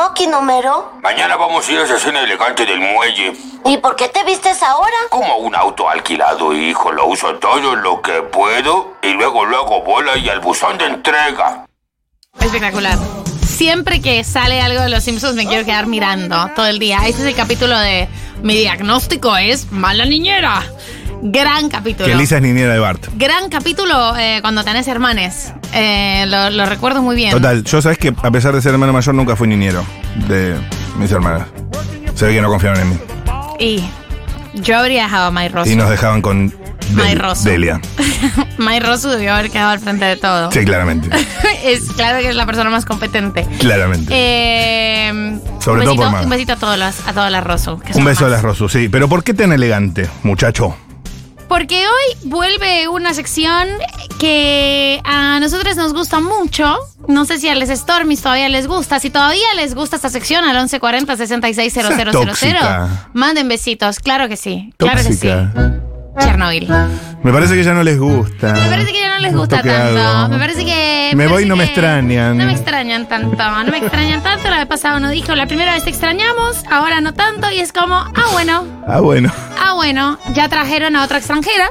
[0.00, 0.92] smoking, Homero?
[1.02, 3.32] Mañana vamos a ir a esa escena elegante del muelle.
[3.66, 4.96] ¿Y por qué te vistes ahora?
[5.10, 6.90] Como un auto alquilado, hijo.
[6.92, 10.86] Lo uso todo lo que puedo y luego lo hago bola y al buzón de
[10.86, 11.66] entrega.
[12.40, 12.98] Espectacular.
[13.46, 17.00] Siempre que sale algo de los Simpsons me quiero quedar mirando todo el día.
[17.06, 18.08] Este es el capítulo de
[18.42, 20.62] Mi diagnóstico es mala niñera.
[21.22, 22.06] Gran capítulo.
[22.08, 23.06] Que Lisa es niñera de Bart.
[23.16, 25.52] Gran capítulo eh, cuando tenés hermanes.
[25.74, 27.30] Eh, lo, lo recuerdo muy bien.
[27.30, 29.84] Total, yo sabes que a pesar de ser hermano mayor nunca fui niñero
[30.28, 30.56] de
[30.96, 31.46] mis hermanas.
[32.14, 32.98] Se ve que no confiaban en mí.
[33.58, 33.84] Y
[34.54, 35.70] yo habría dejado a May Rosu.
[35.70, 36.54] Y nos dejaban con
[36.92, 37.44] May Rosu.
[37.48, 37.80] Delia.
[38.58, 40.50] May Rosu debió haber quedado al frente de todo.
[40.50, 41.10] Sí, claramente.
[41.64, 43.46] es claro que es la persona más competente.
[43.58, 44.10] Claramente.
[44.10, 46.24] Eh, Sobre un todo por Maga.
[46.24, 47.44] Un besito a todas las, a todas las
[47.84, 48.88] que Un beso a las Rosu, sí.
[48.88, 50.76] Pero ¿por qué tan elegante, muchacho?
[51.50, 53.66] Porque hoy vuelve una sección
[54.20, 56.78] que a nosotros nos gusta mucho.
[57.08, 59.00] No sé si a les Stormies todavía les gusta.
[59.00, 63.10] Si todavía les gusta esta sección al 1140 660000 tóxica.
[63.14, 63.98] manden besitos.
[63.98, 64.72] Claro que sí.
[64.76, 65.28] Claro que sí.
[66.20, 66.68] Chernobyl.
[67.22, 68.52] Me parece que ya no les gusta.
[68.54, 70.00] Me parece que ya no les gusta ¿Esto qué tanto.
[70.00, 70.28] hago?
[70.30, 71.12] Me parece que.
[71.14, 72.38] Me voy y no me extrañan.
[72.38, 73.36] No me extrañan tanto.
[73.36, 74.48] No me extrañan tanto.
[74.48, 77.50] La vez pasada nos dijo la primera vez te extrañamos, ahora no tanto.
[77.50, 78.64] Y es como, ah, bueno.
[78.86, 79.30] Ah, bueno.
[79.62, 81.68] Ah, bueno, ya trajeron a otra extranjera.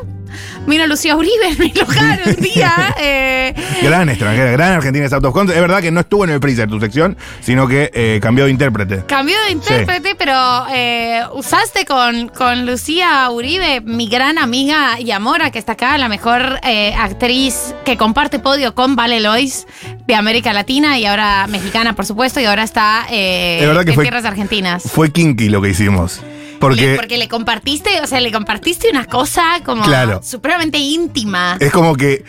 [0.69, 2.95] Vino Lucía Uribe en mi lugar un día.
[2.99, 5.55] eh, Gran extranjera, gran Argentina of context.
[5.55, 8.51] Es verdad que no estuvo en el freezer tu sección, sino que eh, cambió de
[8.51, 9.03] intérprete.
[9.07, 10.33] cambió de intérprete, pero
[10.73, 16.09] eh, usaste con, con Lucía Uribe, mi gran amiga y amora, que está acá, la
[16.09, 16.59] mejor
[16.97, 19.65] actriz que comparte podio con Vale Lois
[20.07, 24.25] de América Latina y ahora mexicana, por supuesto, y ahora está eh, en fue- tierras
[24.25, 24.83] argentinas.
[24.83, 26.21] Fue kinky lo que hicimos.
[26.59, 30.21] Le- Porque porque le compartiste, o sea, le compartiste una cosa como Claro.
[30.23, 31.57] supremamente íntima.
[31.59, 32.23] es como que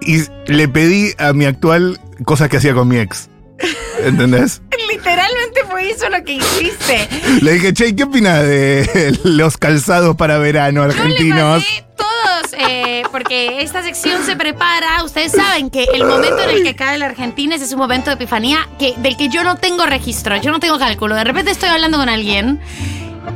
[0.00, 3.28] y le pedí a mi actual cosas que hacía con mi ex.
[4.02, 4.62] ¿Entendés?
[4.90, 7.08] Literalmente fue eso lo que hiciste.
[7.42, 11.62] Le dije, che, ¿qué opinas de los calzados para verano Yo le argentinos?
[11.62, 15.04] pasé todos, eh, porque esta sección se prepara.
[15.04, 18.14] Ustedes saben que el momento en el que cae la Argentina es un momento de
[18.14, 21.14] epifanía que, del que yo no tengo registro, yo no tengo cálculo.
[21.14, 22.58] De repente estoy hablando con alguien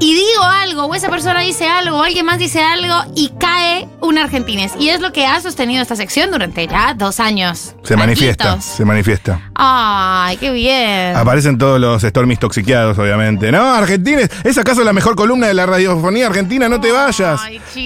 [0.00, 3.87] y digo algo, o esa persona dice algo, o alguien más dice algo, y cae
[4.00, 4.72] un argentines.
[4.78, 7.75] Y es lo que ha sostenido esta sección durante ya dos años.
[7.84, 9.41] Se manifiesta, se manifiesta.
[9.55, 11.17] Ay, qué bien.
[11.17, 13.53] Aparecen todos los Stormies toxiqueados, obviamente.
[13.53, 16.69] No, Argentines, ¿es acaso la mejor columna de la radiofonía argentina?
[16.69, 17.41] No te vayas.
[17.43, 17.81] Ay, y,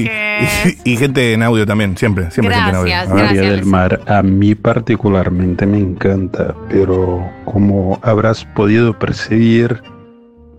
[0.00, 2.90] y- y gente en audio también, siempre, siempre gente en audio.
[2.92, 3.36] Gracias, gracias.
[3.36, 9.82] María del Mar, a mí particularmente me encanta, pero como habrás podido percibir,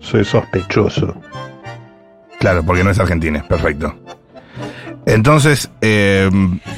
[0.04, 1.16] soy sospechoso.
[2.40, 3.96] Claro, porque no es argentines, perfecto.
[5.06, 6.30] Entonces, eh,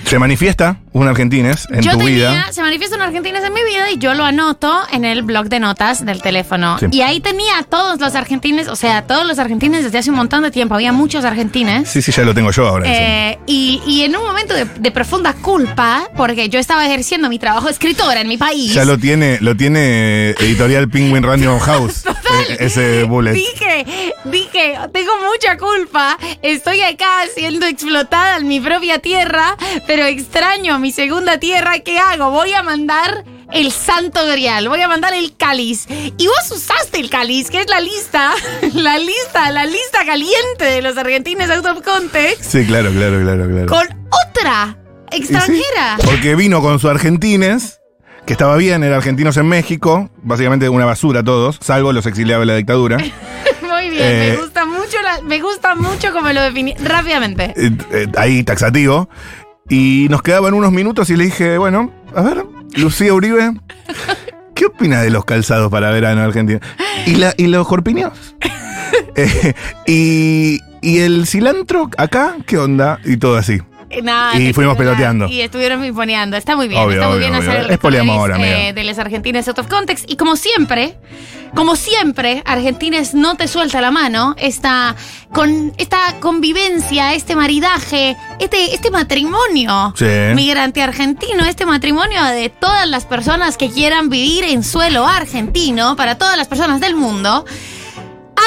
[0.06, 2.48] se manifiesta un argentines en yo tu tenía, vida.
[2.54, 6.06] se manifiestan argentinos en mi vida y yo lo anoto en el blog de notas
[6.06, 6.80] del teléfono.
[6.80, 6.86] Sí.
[6.90, 10.16] Y ahí tenía a todos los argentines, o sea, todos los argentines desde hace un
[10.16, 10.74] montón de tiempo.
[10.74, 11.90] Había muchos argentines.
[11.90, 12.86] Sí, sí, ya lo tengo yo ahora.
[12.88, 17.40] Eh, y, y en un momento de, de profunda culpa, porque yo estaba ejerciendo mi
[17.40, 18.74] trabajo de escritora en mi país.
[18.74, 22.06] Ya lo tiene, lo tiene editorial Penguin Random House.
[22.06, 23.34] eh, ese bullet.
[23.34, 23.86] Dije,
[24.24, 30.85] dije, tengo mucha culpa, estoy acá siendo explotada en mi propia tierra, pero extraño mi
[30.92, 32.32] segunda tierra, ¿qué hago?
[32.32, 35.86] Voy a mandar el santo grial, voy a mandar el cáliz.
[36.18, 38.34] Y vos usaste el cáliz, que es la lista,
[38.74, 43.48] la lista, la lista caliente de los argentinos out of context, Sí, claro, claro, claro,
[43.48, 43.66] claro.
[43.68, 43.88] con
[44.30, 44.78] otra
[45.12, 45.98] sí, extranjera.
[46.04, 47.80] porque vino con su argentines,
[48.26, 52.46] que estaba bien, era argentinos en México, básicamente una basura todos, salvo los exiliados de
[52.48, 52.98] la dictadura.
[53.62, 57.54] Muy bien, Eh, me gusta mucho, la- me gusta mucho como lo definí rápidamente.
[57.56, 59.08] Eh, eh, ahí taxativo.
[59.70, 62.46] Y nos quedaban unos minutos y le dije, bueno, a ver,
[62.76, 63.54] Lucía Uribe,
[64.54, 66.60] ¿qué opina de los calzados para verano argentino?
[67.08, 68.14] Y, la, y los corpiños.
[69.18, 69.54] Eh,
[69.88, 73.00] y, y el cilantro acá, ¿qué onda?
[73.06, 73.60] Y todo así.
[73.90, 74.76] Eh, Y fuimos espectacular.
[74.78, 75.28] peloteando.
[75.28, 76.36] Y estuvieron pimponeando.
[76.38, 77.50] Está muy bien, Obvio, está muy obvio, bien obvio.
[77.52, 80.06] hacer el Es poliamor, eh, de los argentines out of context.
[80.10, 80.98] Y como siempre,
[81.56, 84.36] como siempre, Argentines no te suelta la mano.
[84.38, 84.96] Esta,
[85.34, 90.06] con, esta convivencia, este maridaje, este, este matrimonio Sí.
[90.36, 96.18] migrante argentino, este matrimonio de todas las personas que quieran vivir en suelo argentino, para
[96.18, 97.46] todas las personas del mundo.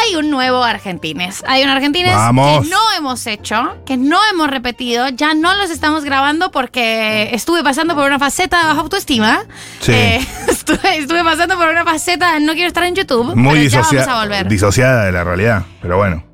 [0.05, 1.43] Hay un nuevo Argentines.
[1.47, 2.63] Hay un Argentines Vamos.
[2.65, 7.63] que no hemos hecho, que no hemos repetido, ya no los estamos grabando porque estuve
[7.63, 9.41] pasando por una faceta de baja autoestima.
[9.81, 9.93] Sí.
[9.93, 13.35] Eh, estuve, estuve pasando por una faceta de no quiero estar en YouTube.
[13.35, 14.49] Muy pero ya disocia- vamos a volver.
[14.49, 16.25] disociada de la realidad, pero bueno.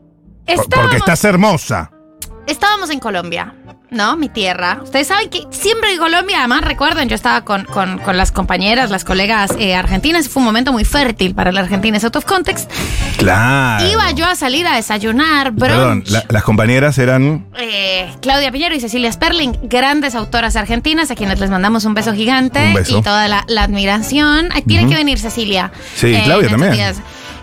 [0.46, 1.90] Estábamos, Porque estás hermosa.
[2.46, 3.54] estábamos en Colombia.
[3.94, 4.16] ¿No?
[4.16, 4.80] Mi tierra.
[4.82, 8.90] Ustedes saben que siempre en Colombia, además recuerden, yo estaba con, con- con las compañeras,
[8.90, 12.24] las colegas eh, argentinas, fue un momento muy fértil para la Argentina, es out of
[12.24, 12.70] context.
[13.16, 13.88] Claro.
[13.88, 15.70] Iba yo a salir a desayunar, brunch.
[15.70, 17.46] Perdón, la- las compañeras eran.
[17.58, 22.12] Eh, Claudia Piñero y Cecilia Sperling, grandes autoras argentinas, a quienes les mandamos un beso
[22.12, 22.98] gigante Un beso.
[22.98, 24.48] y toda la, la admiración.
[24.52, 25.70] Ay, tiene que venir Cecilia.
[25.94, 26.72] Sí, eh, Claudia también.
[26.72, 26.96] días.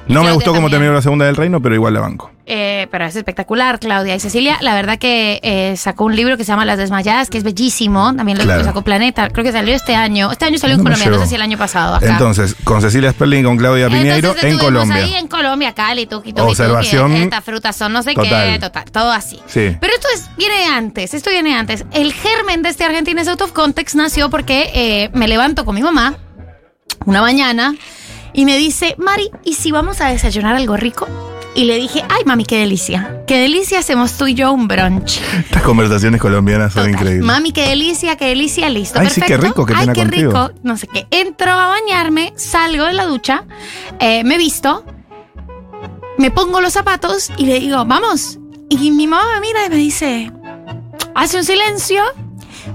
[0.07, 2.31] No me gustó cómo terminó la segunda del reino, pero igual la banco.
[2.53, 4.13] Eh, pero es espectacular, Claudia.
[4.15, 7.37] Y Cecilia, la verdad que eh, sacó un libro que se llama Las Desmayadas, que
[7.37, 8.13] es bellísimo.
[8.13, 8.65] También lo, Claro.
[8.65, 9.29] sacó Planeta.
[9.29, 10.29] Creo que salió este año.
[10.31, 11.95] Este año salió en Colombia, no sé si el año pasado.
[11.95, 12.07] Acá.
[12.07, 14.95] Entonces, con Cecilia Sperling y con Claudia Piñeiro en estuvimos Colombia.
[14.97, 18.51] ahí en Colombia, Cali, tuki, tuki, Observación tuki, estas frutas son no sé total.
[18.53, 19.39] qué, total, todo así.
[19.45, 19.77] Sí.
[19.79, 21.85] Pero esto es, viene antes, esto viene antes.
[21.93, 25.73] El germen de este Argentina es Out of Context nació porque eh, me levanto con
[25.75, 26.15] mi mamá
[27.05, 27.75] una mañana
[28.33, 31.07] y me dice, Mari, ¿y si vamos a desayunar algo rico?
[31.53, 33.23] Y le dije, ay, mami, qué delicia.
[33.27, 35.19] Qué delicia hacemos tú y yo un brunch.
[35.37, 36.93] Estas conversaciones colombianas son Total.
[37.01, 37.25] increíbles.
[37.25, 38.99] Mami, qué delicia, qué delicia, listo.
[39.01, 39.47] Ay, sí, qué perfecto.
[39.47, 40.31] rico, qué Ay, pena qué contigo.
[40.47, 40.59] rico.
[40.63, 41.07] No sé qué.
[41.11, 43.43] Entro a bañarme, salgo de la ducha,
[43.99, 44.85] eh, me visto,
[46.17, 48.39] me pongo los zapatos y le digo, vamos.
[48.69, 50.31] Y mi mamá me mira y me dice,
[51.15, 52.01] hace un silencio.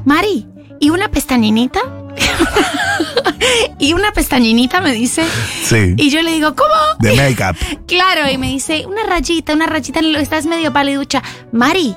[0.04, 0.46] Mari,
[0.80, 1.80] ¿y una pestañinita?
[3.78, 5.24] y una pestañinita me dice.
[5.64, 5.94] Sí.
[5.96, 6.74] Y yo le digo, ¿cómo?
[7.00, 7.56] De make-up.
[7.86, 11.22] Claro, y me dice, una rayita, una rayita, estás medio paliducha.
[11.52, 11.94] Mari,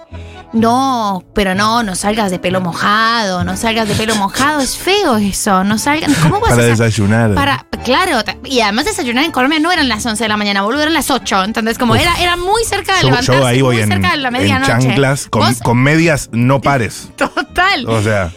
[0.53, 5.17] no, pero no, no salgas de pelo mojado, no salgas de pelo mojado, es feo
[5.17, 6.13] eso, no salgas.
[6.17, 7.33] ¿Cómo vas Para a sa- desayunar.
[7.33, 10.81] Para, claro, y además desayunar en Colombia no eran las 11 de la mañana, boludo,
[10.83, 12.01] eran las 8, entonces como Uf.
[12.01, 14.27] era, era muy cerca de Yo, levantarse, yo ahí voy muy en, cerca de la
[14.27, 14.71] en medianoche.
[14.71, 17.09] chanclas con, con medias no pares.
[17.17, 17.87] Total.
[17.87, 18.31] O sea,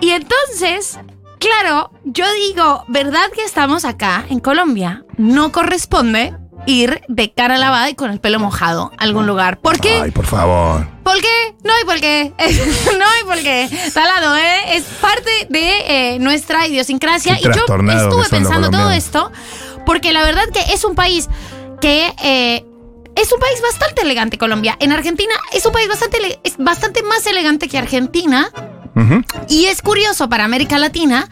[0.00, 0.98] Y entonces,
[1.44, 5.04] claro, yo digo, ¿verdad que estamos acá en Colombia?
[5.18, 6.34] No corresponde
[6.66, 9.58] ir de cara lavada y con el pelo mojado a algún lugar.
[9.60, 10.00] ¿Por qué?
[10.02, 10.86] ay, por favor.
[11.02, 11.54] ¿Por qué?
[11.62, 12.32] No hay por qué.
[12.98, 13.68] no hay por qué.
[13.90, 14.76] Salado, ¿eh?
[14.76, 17.34] Es parte de eh, nuestra idiosincrasia.
[17.36, 19.30] Qué Y yo estuve pensando todo esto
[19.84, 21.28] porque la verdad que es un país
[21.80, 22.12] que...
[22.22, 22.64] eh,
[23.16, 24.76] es un país bastante elegante, Colombia.
[24.80, 28.50] En Argentina es un país bastante, es bastante más elegante que Argentina.
[29.48, 31.28] Y es curioso para América Latina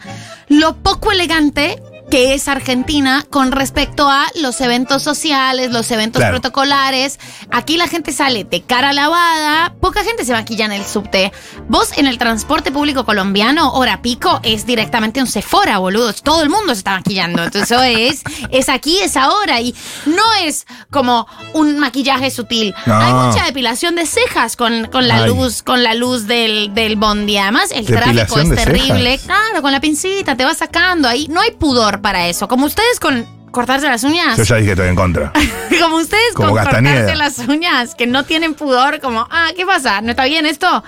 [0.49, 1.81] lo poco elegante
[2.13, 6.33] que es Argentina con respecto a los eventos sociales, los eventos Claro.
[6.39, 7.17] protocolares.
[7.49, 11.31] Aquí la gente sale de cara lavada, poca gente se maquilla en el subte.
[11.69, 16.21] Vos en el transporte público colombiano, hora pico, es directamente un Sephora, boludos.
[16.21, 17.45] Todo el mundo se está maquillando.
[17.45, 18.21] Entonces eso es,
[18.51, 19.59] es aquí, es ahora.
[19.61, 19.73] Y
[20.05, 21.25] no es como
[21.55, 22.75] un maquillaje sutil.
[22.85, 22.95] No.
[22.95, 25.29] Hay mucha depilación de cejas con, con la Ay.
[25.29, 27.37] luz, con la luz del, del bondi.
[27.39, 29.17] Además, el tráfico es terrible.
[29.17, 29.25] cejas.
[29.25, 31.27] Claro, con la pincita te va sacando ahí.
[31.27, 32.47] No hay pudor para eso.
[32.47, 34.37] Como ustedes con cortarse las uñas.
[34.37, 35.31] Yo ya dije que estoy en contra.
[35.81, 36.95] Como ustedes Como con Castañeda.
[37.05, 40.01] cortarse las uñas, que no tienen pudor, como, ah, ¿qué pasa?
[40.01, 40.83] ¿No está bien esto?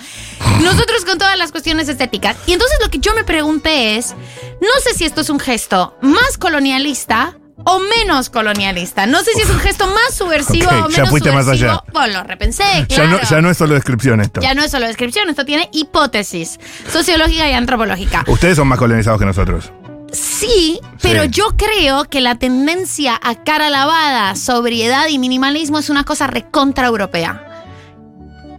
[0.64, 2.36] Nosotros con todas las cuestiones estéticas.
[2.48, 4.16] Y entonces lo que yo me pregunté es,
[4.62, 9.06] no sé si esto es un gesto más colonialista o menos colonialista.
[9.06, 11.72] No sé si es un gesto más subversivo Ok, o ya menos fuiste más subversivo.
[11.72, 11.84] allá.
[11.94, 13.10] Bueno, lo repensé, Ya, claro.
[13.12, 14.42] no, ya no es solo descripción esto.
[14.42, 16.60] Ya no es solo descripción, esto tiene hipótesis
[16.92, 18.24] sociológica y antropológica.
[18.28, 19.72] Ustedes son más colonizados que nosotros.
[20.16, 21.30] Sí, pero Sí.
[21.32, 26.88] yo creo que la tendencia a cara lavada, sobriedad y minimalismo es una cosa recontra
[26.88, 27.42] europea.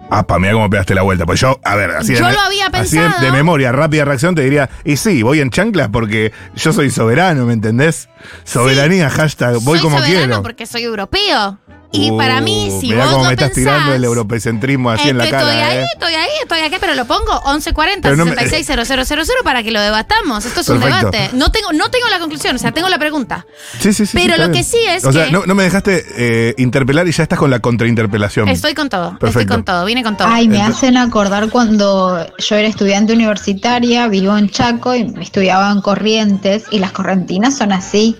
[0.08, 1.26] Ah, pa, mira cómo pegaste la vuelta.
[1.26, 3.24] Pues yo, a ver, así de, lo había así de- pensado.
[3.26, 7.44] de memoria, rápida reacción, te diría, y sí, voy en chanclas porque yo soy soberano,
[7.44, 8.08] ¿me entendés?
[8.44, 10.42] Soberanía, hashtag, voy soy como soberano quiero.
[10.42, 11.58] porque soy europeo.
[11.92, 14.90] Y Uh, para mí, si mirá vos cómo lo me estás pensás, tirando el europecentrismo
[14.90, 15.86] así es en la cara, estoy ahí, ¿eh?
[15.94, 19.80] estoy ahí, estoy aquí, pero lo pongo 1140 Pero no me- 660000 para que lo
[19.80, 20.44] debatamos.
[20.44, 21.30] Esto es un debate.
[21.32, 23.46] No tengo, no tengo la conclusión, o sea, tengo la pregunta.
[23.80, 24.16] Sí, sí, sí.
[24.16, 24.52] Pero lo bien.
[24.52, 27.38] que sí es O sea, que- no, no me dejaste eh, interpelar y ya estás
[27.38, 28.48] con la contrainterpelación.
[28.48, 29.54] Estoy con todo, estoy Perfecto.
[29.54, 30.28] con todo, vine con todo.
[30.28, 35.70] Ay, me Entonces- hacen acordar cuando yo era estudiante universitaria, vivo en Chaco y estudiaba
[35.70, 38.16] en Corrientes y las correntinas son así.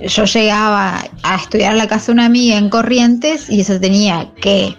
[0.00, 4.28] Yo llegaba a estudiar a la casa de una amiga en Corrientes y se tenía
[4.40, 4.76] que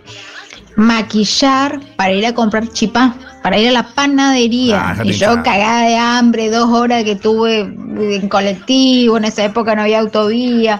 [0.76, 4.92] maquillar para ir a comprar chipá, para ir a la panadería.
[4.98, 9.76] Ah, y yo cagada de hambre, dos horas que tuve en colectivo, en esa época
[9.76, 10.80] no había autovía,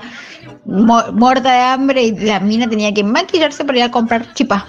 [0.66, 4.66] mu- muerta de hambre y la mina tenía que maquillarse para ir a comprar chipá.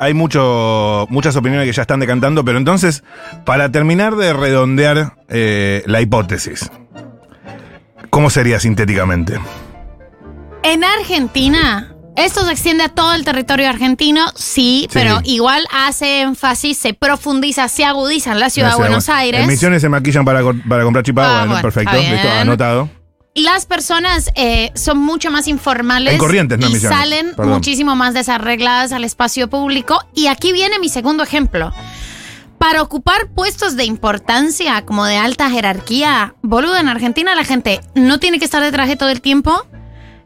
[0.00, 3.02] Hay mucho, muchas opiniones que ya están decantando, pero entonces,
[3.44, 6.70] para terminar de redondear eh, la hipótesis,
[8.18, 9.38] ¿cómo sería sintéticamente?
[10.64, 14.88] En Argentina, esto se extiende a todo el territorio argentino, sí, Sí.
[14.92, 19.20] pero igual hace énfasis, se profundiza, se agudiza en la ciudad de Buenos bueno.
[19.20, 19.40] Aires.
[19.42, 22.90] En Misiones se maquillan para, para comprar chipá, Ah, bueno, bueno, perfecto, listo, anotado.
[23.36, 27.54] Las personas eh, son mucho más informales En Corrientes, no y salen perdón.
[27.54, 30.00] muchísimo más desarregladas al espacio público.
[30.12, 31.72] Y aquí viene mi segundo ejemplo.
[32.58, 38.18] Para ocupar puestos de importancia, como de alta jerarquía, boludo, en Argentina la gente no
[38.18, 39.66] tiene que estar de traje todo el tiempo,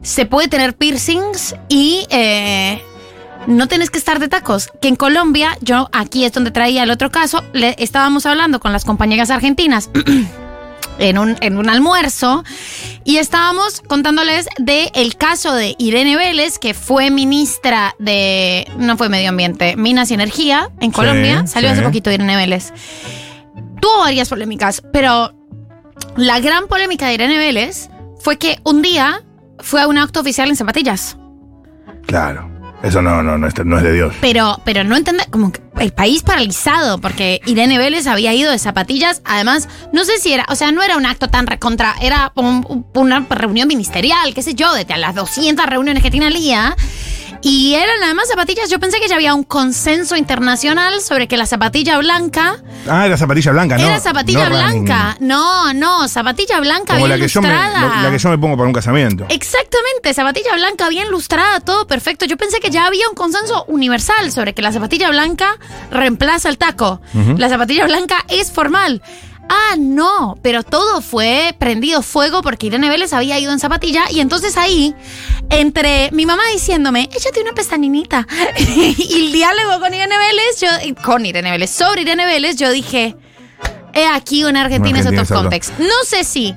[0.01, 2.81] se puede tener piercings y eh,
[3.47, 4.69] no tienes que estar de tacos.
[4.81, 8.73] Que en Colombia, yo aquí es donde traía el otro caso, le estábamos hablando con
[8.73, 9.89] las compañeras argentinas.
[10.99, 12.43] En un, en un almuerzo
[13.03, 19.09] y estábamos contándoles de el caso de Irene Vélez, que fue ministra de, no fue
[19.09, 21.47] medio ambiente, Minas y Energía en Colombia.
[21.47, 21.73] Salió sí.
[21.73, 22.73] hace poquito Irene Vélez.
[23.81, 25.33] Tuvo varias polémicas, pero
[26.15, 29.21] la gran polémica de Irene Vélez fue que un día
[29.59, 31.17] fue a un acto oficial en zapatillas.
[32.05, 32.52] Claro.
[32.83, 34.13] Eso no, no, no, no es de Dios.
[34.21, 39.21] Pero, pero no entender, como el país paralizado, porque Irene Vélez había ido de zapatillas.
[39.23, 42.65] Además, no sé si era, o sea, no era un acto tan recontra, era un-
[42.67, 46.75] un- una reunión ministerial, qué sé yo, de las 200 reuniones que tiene al.
[47.45, 51.45] Y eran además zapatillas, yo pensé que ya había un consenso internacional sobre que la
[51.45, 52.55] zapatilla blanca
[52.87, 53.83] Ah, era zapatilla blanca, ¿no?
[53.85, 54.85] era zapatilla no running.
[54.85, 55.17] blanca.
[55.19, 58.37] No, no, zapatilla blanca Como bien la que, yo me, lo- la que yo me
[58.37, 59.25] pongo para un casamiento.
[59.29, 62.23] Exactamente, zapatilla blanca bien lustrada, todo perfecto.
[62.25, 65.57] Yo pensé que ya había un consenso universal sobre que la zapatilla blanca
[65.91, 67.01] reemplaza el taco.
[67.37, 69.01] La zapatilla blanca es formal.
[69.49, 74.19] Ah, no, pero todo fue prendido fuego porque Irene Vélez había ido en zapatilla y
[74.19, 74.95] entonces ahí,
[75.49, 78.25] entre mi mamá diciéndome, échate una pestañinita,
[78.97, 83.15] y el diálogo con Irene Vélez, yo, con Irene Vélez, sobre Irene Vélez, yo dije,
[83.93, 85.77] he aquí una Argentina es otro context.
[85.79, 86.55] No sé si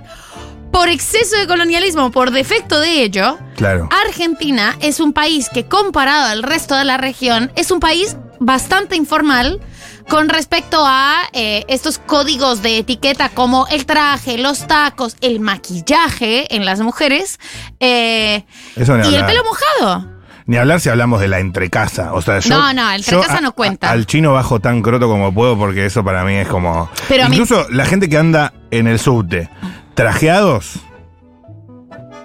[0.70, 3.88] por exceso de colonialismo, por defecto de ello, Claro.
[4.06, 8.96] Argentina es un país que comparado al resto de la región es un país bastante
[8.96, 9.60] informal
[10.08, 16.54] con respecto a eh, estos códigos de etiqueta como el traje, los tacos, el maquillaje
[16.54, 17.38] en las mujeres
[17.80, 18.44] eh,
[18.76, 20.16] Eso y el pelo mojado.
[20.48, 22.12] Ni hablar si hablamos de la entrecasa.
[22.14, 23.88] O sea, yo, No, no, el entrecasa no cuenta.
[23.88, 26.88] a- al chino bajo tan croto como puedo porque eso para mí es como.
[27.08, 29.50] Pero a mí- Incluso la gente que anda en el subte,
[29.94, 30.74] trajeados.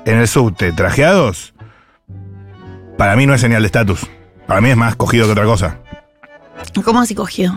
[0.06, 1.56] En el subte, trajeados.
[2.98, 4.06] Para mí no es señal de estatus.
[4.48, 5.80] Para mí es más cogido que otra cosa.
[6.84, 7.54] ¿Cómo así cogido?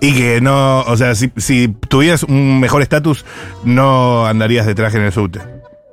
[0.00, 3.24] Y que no, o sea, si, si tuvieras un mejor estatus,
[3.64, 5.40] no andarías de traje en el subte.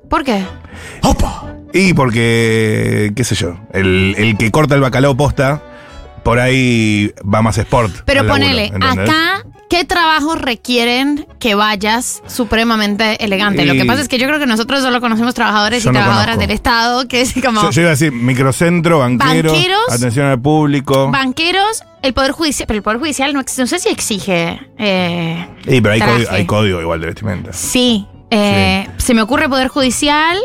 [0.10, 0.44] ¿Por qué?
[1.78, 5.62] Y porque, qué sé yo, el, el que corta el bacalao posta,
[6.24, 7.94] por ahí va más sport.
[8.06, 9.10] Pero al laburo, ponele, ¿entendés?
[9.10, 13.66] acá, ¿qué trabajos requieren que vayas supremamente elegante?
[13.66, 16.36] Lo que pasa es que yo creo que nosotros solo conocemos trabajadores y no trabajadoras
[16.36, 16.42] conozco.
[16.42, 20.42] del Estado, que es como Yo, yo iba a decir microcentro, banquero, Banqueros, atención al
[20.42, 21.10] público.
[21.12, 24.60] banqueros, el Poder Judicial, pero el Poder Judicial no, no sé si exige...
[24.78, 27.54] eh, Sí, pero hay código, hay código igual de vestimenta.
[27.54, 30.38] sí, eh, se me ocurre Poder Judicial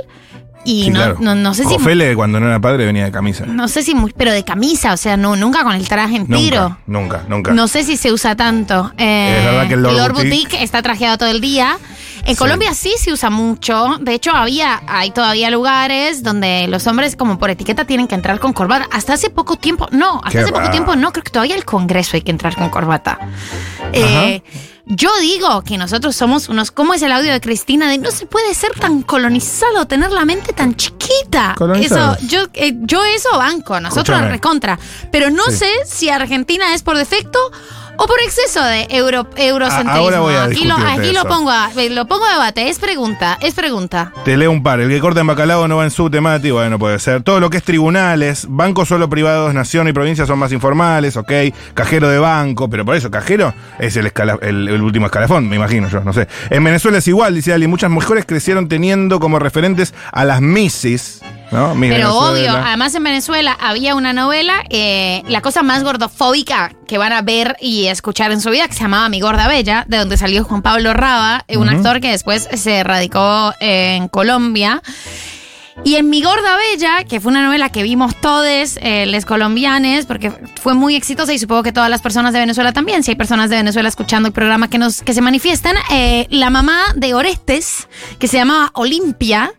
[0.64, 1.16] y Sí, no, claro.
[1.20, 2.14] no, no sé si...
[2.14, 3.46] Cuando no era padre, venía de camisa.
[3.46, 3.94] No sé si...
[3.94, 6.76] muy- Pero de camisa, o sea, no, nunca con el traje en tiro.
[6.86, 7.52] Nunca, nunca, nunca.
[7.52, 8.92] No sé si se usa tanto.
[8.98, 11.78] Eh, Es verdad que el Lord Boutique, Boutique está trajeado todo el día.
[12.26, 12.36] En Sí.
[12.36, 13.96] Colombia sí se usa mucho.
[14.02, 18.38] De hecho, había, hay todavía lugares donde los hombres, como por etiqueta, tienen que entrar
[18.38, 18.86] con corbata.
[18.92, 21.64] Hasta hace poco tiempo, no, hasta Qué hace poco tiempo no, creo que todavía el
[21.64, 23.18] Congreso hay que entrar con corbata.
[23.94, 24.42] Eh,
[24.90, 27.88] yo digo que nosotros somos unos, ¿cómo es el audio de Cristina?
[27.88, 31.54] De no se puede ser tan colonizado, tener la mente tan chiquita.
[31.56, 32.14] Colonizado.
[32.16, 34.78] Eso, yo, eh, yo eso banco, nosotros recontra.
[35.12, 35.56] Pero no Sí.
[35.58, 37.38] sé si Argentina es por defecto
[37.96, 39.92] o por exceso de euro, eurocentrismo.
[39.92, 42.78] A- ahora voy a aquí lo, aquí lo pongo a, lo pongo a debate, es
[42.78, 44.12] pregunta, es pregunta.
[44.24, 44.80] Te leo un par.
[44.80, 46.50] El que corta en bacalao no va en subte, Mati.
[46.50, 47.22] Bueno, puede ser.
[47.22, 51.32] Todo lo que es tribunales, bancos solo privados, nación y provincia son más informales, ok.
[51.74, 55.56] Cajero de banco, pero por eso, cajero es el, escala- el, el último escalafón, me
[55.56, 56.28] imagino yo, no sé.
[56.50, 57.70] En Venezuela es igual, dice alguien.
[57.70, 61.20] Muchas mujeres crecieron teniendo como referentes a las Missis,
[61.50, 61.74] ¿no?
[61.74, 62.30] Miss Pero Venezuela.
[62.30, 67.22] obvio, además en Venezuela había una novela, eh, la cosa más gordofóbica que van a
[67.22, 70.44] ver y escuchar en su vida, que se llamaba Mi Gorda Bella, de donde salió
[70.44, 74.82] Juan Pablo Raba, eh, un actor que después se radicó eh, en Colombia.
[75.82, 80.06] Y en Mi Gorda Bella, que fue una novela que vimos todos, eh, les colombianes,
[80.06, 80.30] porque
[80.62, 83.48] fue muy exitosa y supongo que todas las personas de Venezuela también, si hay personas
[83.50, 87.88] de Venezuela escuchando el programa que, nos, que se manifiestan, eh, la mamá de Orestes,
[88.18, 89.52] que se llamaba Olimpia,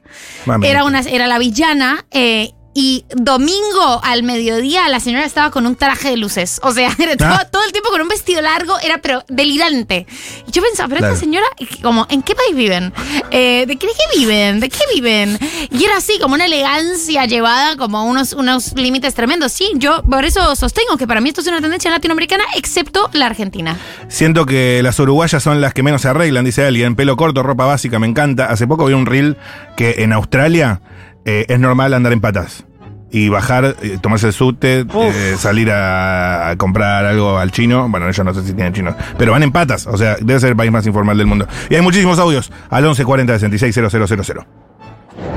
[0.62, 2.06] era, una, era la villana.
[2.12, 6.60] eh, y domingo al mediodía la señora estaba con un traje de luces.
[6.64, 7.48] O sea, estaba Ah.
[7.52, 10.06] todo el tiempo con un vestido largo, era pero delirante.
[10.48, 11.14] Y yo pensaba, pero Claro.
[11.14, 11.46] esta señora,
[11.82, 12.94] como, ¿en qué país viven?
[13.32, 14.60] Eh, ¿De qué, de qué viven?
[14.60, 15.38] ¿De qué viven?
[15.72, 19.52] Y era así, como una elegancia llevada, como unos, unos límites tremendos.
[19.52, 23.26] Sí, yo por eso sostengo que para mí esto es una tendencia latinoamericana, excepto la
[23.28, 23.78] Argentina.
[24.08, 26.96] Siento que las uruguayas son las que menos se arreglan, dice alguien.
[26.96, 28.46] Pelo corto, ropa básica, me encanta.
[28.46, 29.38] Hace poco vi un reel
[29.78, 30.82] que en Australia
[31.26, 32.66] eh, es normal andar en patas.
[33.14, 37.90] y bajar, eh, tomarse el subte, eh, salir a, a comprar algo al chino.
[37.90, 39.86] Bueno, ellos no sé si tienen chinos, pero van en patas.
[39.86, 41.46] O sea, debe ser el país más informal del mundo.
[41.70, 43.76] Y hay muchísimos audios al 1140 66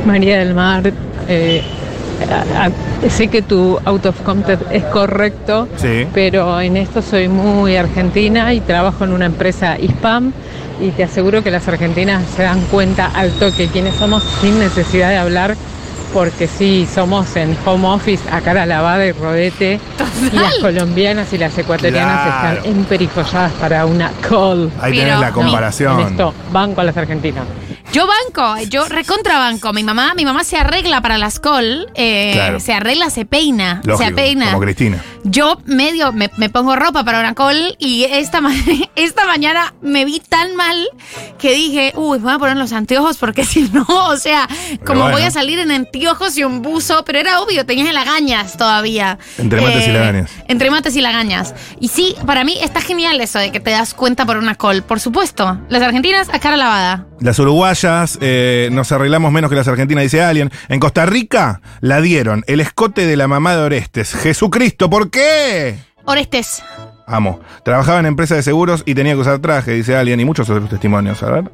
[0.06, 0.92] María del Mar,
[1.28, 1.62] eh,
[2.30, 6.06] a- a- sé que tu out of context es correcto, Sí.
[6.14, 10.32] pero en esto soy muy argentina y trabajo en una empresa ISPAM
[10.80, 15.08] y te aseguro que las argentinas se dan cuenta al toque quiénes somos sin necesidad
[15.10, 15.56] de hablar.
[16.12, 19.80] Porque sí, somos en home office a cara lavada y rodete.
[20.30, 22.56] Y las colombianas y las ecuatorianas Claro.
[22.58, 24.70] están emperifolladas para una call.
[24.80, 25.98] Ahí Pero tenés la comparación.
[26.00, 27.42] En esto, van con las argentinas.
[27.92, 29.72] Yo banco, yo recontra banco.
[29.72, 32.60] Mi mamá, mi mamá se arregla para las call, eh, Claro.
[32.60, 34.46] se arregla, se peina, se Lógico, peina.
[34.52, 34.98] como Cristina.
[35.24, 38.52] Yo medio me, me pongo ropa para una call y esta, ma-
[38.96, 40.86] esta mañana me vi tan mal
[41.38, 44.48] que dije, uy, voy a poner los anteojos porque si no, o sea,
[44.84, 45.16] como bueno.
[45.16, 49.18] voy a salir en anteojos y un buzo, pero era obvio, tenías lagañas todavía.
[49.38, 50.30] Eh, Entre mates y lagañas.
[50.48, 51.54] Entre mates y lagañas.
[51.80, 54.82] Y sí, para mí está genial eso de que te das cuenta por una call,
[54.82, 55.58] por supuesto.
[55.68, 57.06] Las argentinas a cara lavada.
[57.20, 60.50] Las uruguayas eh, nos arreglamos menos que las argentinas, dice alguien.
[60.68, 64.12] En Costa Rica la dieron el escote de la mamá de Orestes.
[64.14, 65.76] Jesucristo, ¿por qué?
[66.04, 66.62] Orestes.
[67.06, 67.40] Amo.
[67.64, 70.68] Trabajaba en empresa de seguros y tenía que usar traje, dice alguien, y muchos otros
[70.68, 71.22] testimonios.
[71.22, 71.50] A ver.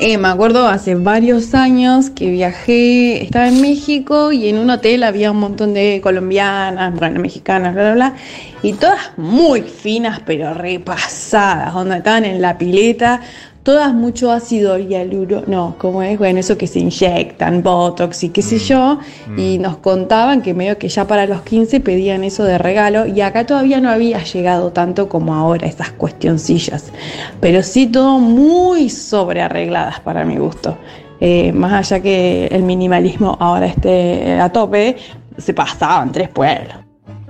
[0.00, 5.02] Eh, me acuerdo hace varios años que viajé, estaba en México y en un hotel
[5.02, 8.14] había un montón de colombianas, bueno, mexicanas, bla, bla, bla,
[8.62, 13.20] y todas muy finas pero repasadas, donde estaban en la pileta,
[13.62, 16.18] todas mucho ácido hialuro, no, ¿cómo es?
[16.18, 18.98] Bueno, eso que se inyectan, botox y qué sé yo,
[19.36, 23.20] y nos contaban que medio que ya para los 15 pedían eso de regalo, y
[23.20, 26.92] acá todavía no había llegado tanto como ahora esas cuestioncillas,
[27.40, 30.76] pero sí todo muy sobrearregladas para mi gusto.
[31.20, 34.96] Eh, más allá que el minimalismo ahora esté a tope,
[35.38, 36.74] se pasaban tres pueblos.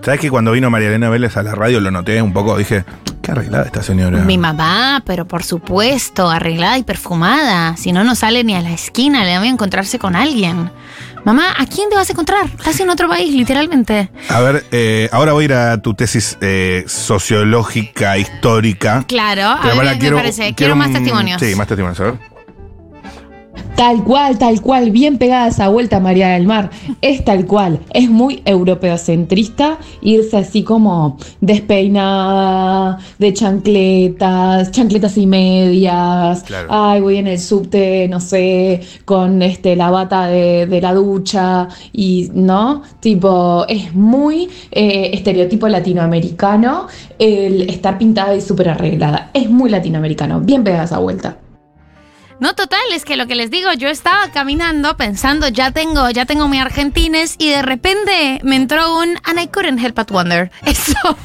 [0.01, 2.57] ¿Sabes que cuando vino María Elena Vélez a la radio lo noté un poco?
[2.57, 2.85] Dije,
[3.33, 4.19] arreglada esta señora.
[4.19, 7.77] Mi mamá, pero por supuesto, arreglada y perfumada.
[7.77, 10.71] Si no, no sale ni a la esquina, le da miedo encontrarse con alguien.
[11.25, 12.47] Mamá, ¿a quién te vas a encontrar?
[12.47, 14.11] Estás en otro país, literalmente.
[14.29, 19.05] A ver, eh, ahora voy a ir a tu tesis eh, sociológica, histórica.
[19.07, 20.55] Claro, a ver, me parece.
[20.55, 21.41] Quiero, más testimonios.
[21.41, 22.01] Sí, más testimonios.
[22.01, 22.32] A ver.
[23.77, 26.71] Tal cual, tal cual, bien pegada esa vuelta María del Mar.
[27.01, 36.43] Es tal cual, es muy europeocentrista irse así como despeinada, de chancletas, chancletas y medias.
[36.45, 36.69] Claro.
[36.71, 41.67] Ay, voy en el subte, no sé, con este la bata de, de la ducha
[41.93, 42.83] y, ¿no?
[43.01, 46.87] Tipo, es muy eh, estereotipo latinoamericano
[47.19, 49.31] el estar pintada y súper arreglada.
[49.35, 51.42] Es muy latinoamericano, bien pegada esa vuelta.
[52.43, 56.27] No, total, es que lo que les digo, yo estaba caminando pensando, ya tengo, ya
[56.27, 60.51] tengo mi argentines y de repente me entró un and I couldn't help but wonder.
[60.67, 61.17] Esto,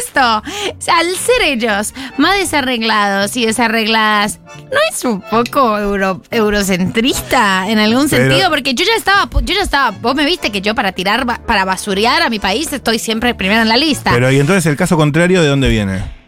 [0.00, 4.40] esto, al ser ellos más desarreglados y desarregladas,
[4.72, 8.50] ¿no es un poco euro- eurocentrista en algún Pero- sentido?
[8.50, 11.64] Porque yo ya estaba, yo ya estaba, vos me viste que yo para tirar, para
[11.64, 14.10] basurear a mi país estoy siempre primero en la lista.
[14.12, 16.23] Pero, ¿y entonces el caso contrario de dónde viene?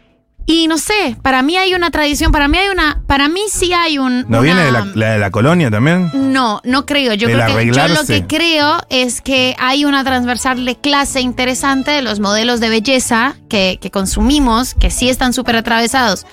[0.47, 3.73] Y no sé, para mí hay una tradición, para mí hay una, para mí sí
[3.73, 4.23] hay un...
[4.23, 6.11] ¿No una- viene de la, la de la colonia también?
[6.15, 7.15] no, no creo.
[7.15, 11.91] Yo, creo que, yo lo que creo es que hay una transversal de clase interesante
[11.91, 16.27] de los modelos de belleza que, que consumimos, que sí están súper atravesados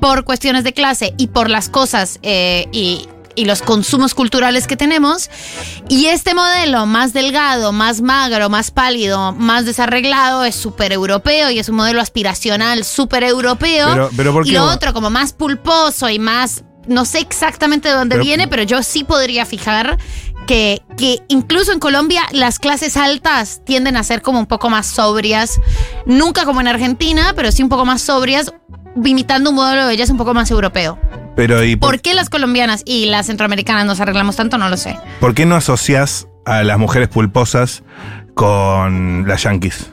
[0.00, 4.76] por cuestiones de clase y por las cosas eh, y, y los consumos culturales que
[4.76, 5.30] tenemos.
[5.88, 11.58] Y este modelo más delgado, más magro, más pálido, más desarreglado es súper europeo y
[11.58, 13.88] es un modelo aspiracional súper europeo.
[13.92, 16.64] Pero- pero ¿por y lo otro como más pulposo y más...
[16.88, 19.98] No sé exactamente de dónde Pero- viene, pero yo sí podría fijar
[20.46, 24.86] que, que incluso en Colombia las clases altas tienden a ser como un poco más
[24.86, 25.60] sobrias.
[26.06, 28.52] Nunca como en Argentina, pero sí un poco más sobrias,
[29.04, 30.96] imitando un modelo de belleza un poco más europeo.
[31.36, 34.58] Pero, ¿y por, ¿Por qué las colombianas y las centroamericanas nos arreglamos tanto?
[34.58, 34.98] No lo sé.
[35.20, 37.82] por qué no asocias a las mujeres pulposas
[38.34, 39.90] con las yankees?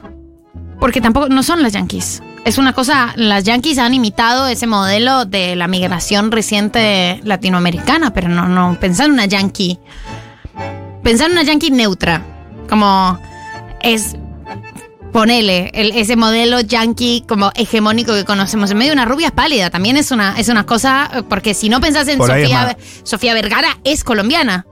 [0.80, 2.22] Porque tampoco no son las yankees.
[2.44, 8.28] Es una cosa, las yankees han imitado ese modelo de la migración reciente latinoamericana, pero
[8.28, 9.78] no, no, pensar en una yankee.
[11.02, 12.22] Pensar en una yankee neutra.
[12.68, 13.18] Como
[13.80, 14.16] es,
[15.14, 18.68] ponele, el- ese modelo yankee como hegemónico que conocemos.
[18.72, 21.68] En medio de una rubia es pálida, también es una, es una cosa, porque si
[21.68, 24.66] no pensás en Por Sofía, Sofía Vergara, es colombiana.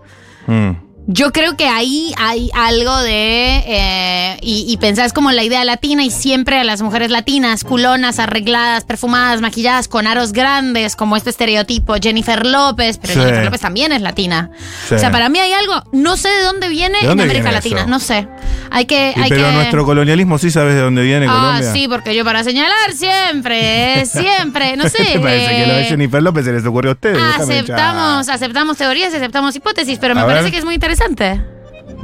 [0.48, 0.70] Mm.
[1.09, 3.57] Yo creo que ahí hay algo de.
[3.66, 8.20] eh, y, y pensás como la idea latina, y siempre a las mujeres latinas, culonas,
[8.20, 11.94] arregladas, perfumadas, maquilladas, con aros grandes, como este estereotipo.
[12.00, 13.18] Jennifer López, pero Sí.
[13.18, 14.50] Jennifer López también es latina.
[14.88, 14.94] Sí.
[14.94, 15.83] O sea, para mí hay algo.
[15.92, 17.81] No sé de dónde viene ¿De dónde en América Latina.
[17.81, 17.88] eso?
[17.90, 18.28] No sé.
[18.70, 19.12] Hay que.
[19.16, 19.53] Hay pero que...
[19.53, 21.72] nuestro colonialismo sí sabes de dónde viene Ah, Colombia.
[21.72, 25.05] sí, porque yo para señalar siempre, siempre, no sé.
[25.12, 27.18] ¿Te parece que lo de eh, Jennifer López se les ocurrió a ustedes?
[27.38, 31.40] Aceptamos, aceptamos teorías y aceptamos hipótesis, pero me parece que es muy interesante.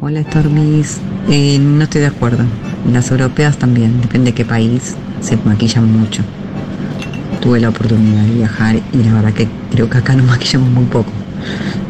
[0.00, 0.98] Hola Stormis,
[1.30, 2.44] Eh, no estoy de acuerdo.
[2.92, 6.22] Las europeas también, depende de qué país, se maquillan mucho.
[7.40, 10.84] Tuve la oportunidad de viajar y la verdad que creo que acá nos maquillamos muy
[10.86, 11.12] poco.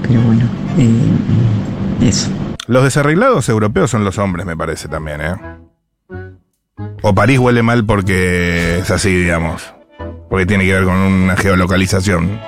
[0.06, 0.44] Pero bueno,
[0.78, 2.28] eh, eso.
[2.68, 5.34] Los desarreglados europeos son los hombres, me parece también, ¿eh?
[7.00, 9.72] O París huele mal porque es así, digamos.
[10.28, 12.38] Porque tiene que ver con una geolocalización.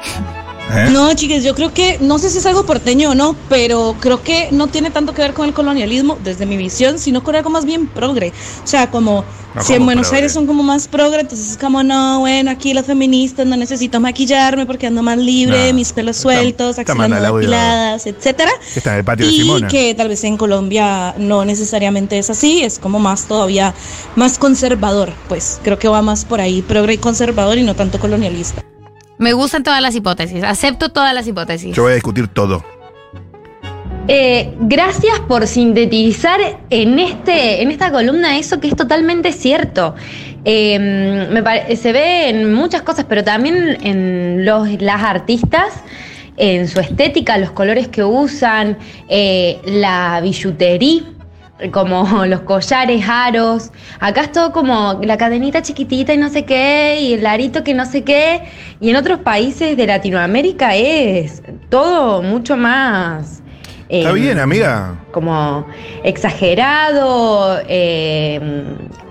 [0.73, 0.91] ¿Eh?
[0.91, 4.23] No, chiques, yo creo que, no sé si es algo porteño o no, pero creo
[4.23, 7.51] que no tiene tanto que ver con el colonialismo, desde mi visión, sino con algo
[7.51, 8.33] más bien progre.
[8.63, 10.17] O sea, como No, si en como Buenos progre.
[10.19, 13.99] Aires son como más progre, entonces es como, no, bueno, aquí las feministas no necesito
[14.01, 18.51] maquillarme porque ando más libre, No, mis pelos sueltos, axilas depiladas, etcétera.
[18.77, 19.69] Está en el patio de Y Simona.
[19.69, 23.75] que tal vez en Colombia no necesariamente es así, es como más todavía
[24.15, 27.99] más conservador, pues creo que va más por ahí, progre y conservador y no tanto
[27.99, 28.65] colonialista.
[29.21, 31.77] Me gustan todas las hipótesis, acepto todas las hipótesis.
[31.77, 32.65] Yo voy a discutir todo.
[34.09, 39.95] Eh, gracias por sintetizar en, este, en esta columna eso que es totalmente cierto.
[40.45, 45.75] Eh, me pare- se ve en muchas cosas, pero también en los, las artistas,
[46.39, 48.79] en su estética, los colores que usan,
[49.09, 51.03] eh, la billutería,
[51.73, 53.70] como los collares, aros.
[53.99, 57.75] Acá es todo como la cadenita chiquitita y no sé qué, y el arito que
[57.75, 58.44] no sé qué.
[58.81, 63.42] Y en otros países de Latinoamérica es todo mucho más.
[63.88, 65.01] Está eh, bien, amiga.
[65.11, 65.66] como
[66.05, 68.40] exagerado, eh,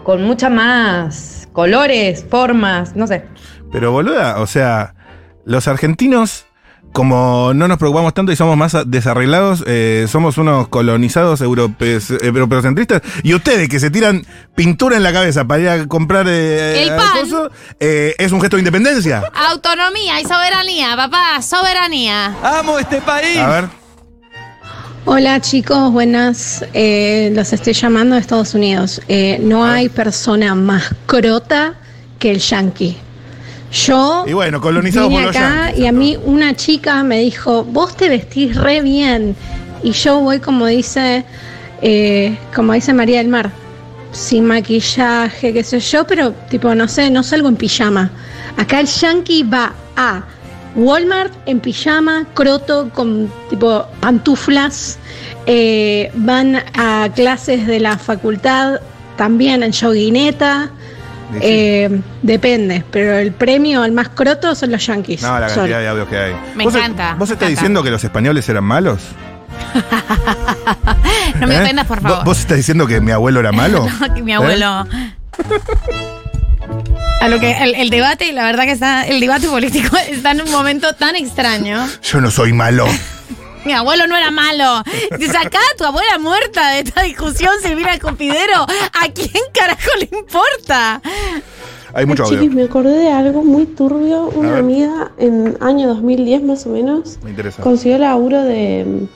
[0.04, 3.26] con mucha más colores, formas, no sé.
[3.72, 4.96] Pero boluda, o sea,
[5.44, 6.46] los argentinos,
[6.92, 13.02] como no nos preocupamos tanto y somos más desarreglados, eh, somos unos colonizados europeos, europeocentristas.
[13.24, 14.26] Y ustedes que se tiran
[14.56, 17.20] pintura en la cabeza para ir a comprar eh, El pan.
[17.22, 19.24] coso, eh, es un gesto de independencia.
[19.50, 22.36] Autonomía y soberanía, papá, soberanía.
[22.44, 23.38] ¡Amo este país!
[23.38, 23.80] A ver.
[25.06, 26.64] Hola chicos, buenas.
[26.74, 29.02] Eh, los estoy llamando de Estados Unidos.
[29.08, 31.76] Eh, no hay persona más crota
[32.20, 32.98] que el yankee.
[33.72, 37.20] Yo Y bueno, colonizados vine por los acá yanquis, y a mí una chica me
[37.20, 39.36] dijo, vos te vestís re bien.
[39.84, 41.24] Y yo voy como dice,
[41.82, 43.52] eh, como dice María del Mar,
[44.12, 48.12] sin maquillaje, qué sé yo, pero tipo, no sé, no salgo en pijama.
[48.58, 50.24] Acá el yankee va a
[50.76, 54.98] Walmart en pijama, croto, con tipo pantuflas,
[55.46, 58.80] eh, van a clases de la facultad
[59.16, 60.72] también en yoguineta.
[61.42, 65.22] Eh, depende, pero el premio al más croto son los yankees.
[65.22, 65.56] No, la Sorry.
[65.72, 66.36] cantidad de audios que hay.
[66.56, 67.48] Me ¿Vos, encanta, ¿Vos estás encanta.
[67.50, 69.02] diciendo que los españoles eran malos?
[71.40, 71.62] No me ¿Eh?
[71.62, 72.26] ofendas, por ¿Vos- favor.
[72.26, 73.88] ¿Vos estás diciendo que mi abuelo era malo?
[74.00, 74.36] No, que mi ¿Eh?
[74.36, 74.86] abuelo.
[77.22, 80.42] A lo que el, el debate, la verdad que está, el debate político está en
[80.42, 81.86] un momento tan extraño.
[82.04, 82.88] Yo no soy malo.
[83.66, 84.84] Mi abuelo no era malo.
[85.32, 88.62] Sacá a tu abuela muerta de esta discusión, Silvina Cupidero.
[88.64, 91.02] ¿A quién carajo le importa?
[91.94, 92.40] Hay mucho audio.
[92.40, 94.30] Chiquis, me acordé de algo muy turbio.
[94.36, 94.60] Una ver.
[94.60, 97.62] amiga en año 2010 más o menos Me interesa.
[97.62, 99.08] consiguió el laburo de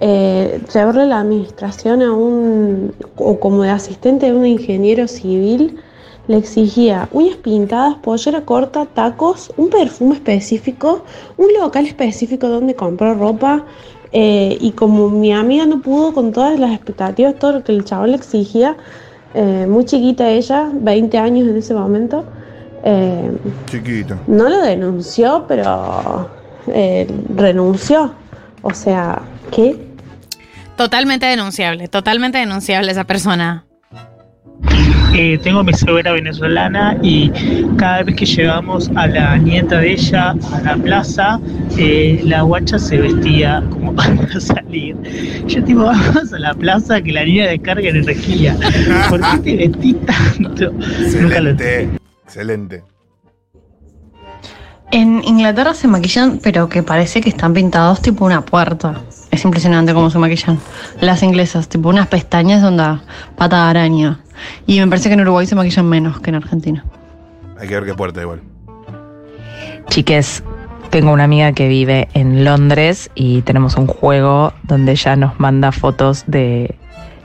[0.00, 5.80] eh, llevarle la administración a un, o como de asistente de un ingeniero civil.
[6.28, 11.04] Le exigía uñas pintadas, pollera corta, tacos, un perfume específico,
[11.36, 13.64] un local específico donde compró ropa.
[14.12, 17.84] eh, y como mi amiga no pudo con todas las expectativas, todo lo que el
[17.84, 18.76] chaval le exigía,
[19.34, 22.24] eh, muy chiquita ella, 20 años en ese momento,
[22.84, 23.30] eh,
[23.66, 24.16] Chiquito.
[24.28, 26.30] no lo denunció, pero
[26.68, 28.12] eh, renunció.
[28.62, 29.76] O sea, ¿qué?
[30.76, 33.66] Totalmente denunciable, totalmente denunciable esa persona.
[35.14, 37.30] Eh, tengo a mi suegra venezolana y
[37.78, 41.40] cada vez que llegamos a la nieta de ella a la plaza,
[41.78, 44.94] eh, la guacha se vestía como para salir.
[45.46, 48.56] Yo tipo, vamos a la plaza que la niña descarga energía.
[49.08, 50.72] ¿Por qué te vestís tanto?
[50.72, 51.88] Nunca lo Excelente.
[52.24, 52.84] Excelente.
[54.92, 59.00] En Inglaterra se maquillan, pero que parece que están pintados tipo una puerta.
[59.30, 60.58] Es impresionante cómo se maquillan.
[61.00, 63.02] Las inglesas, tipo unas pestañas onda
[63.36, 64.20] pata de araña.
[64.66, 66.84] Y me parece que en Uruguay se maquillan menos que en Argentina.
[67.58, 68.42] Hay que ver qué puerta igual.
[69.88, 70.42] Chiques,
[70.90, 75.72] tengo una amiga que vive en Londres y tenemos un juego donde ella nos manda
[75.72, 76.74] fotos de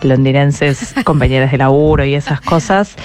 [0.02, 2.95] londinenses, compañeras de laburo y esas cosas.